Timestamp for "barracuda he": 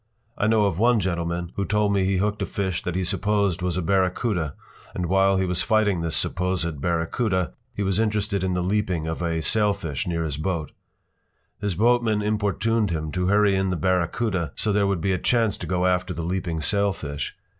6.81-7.83